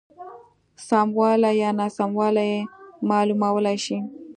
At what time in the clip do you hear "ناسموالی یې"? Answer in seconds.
1.79-2.59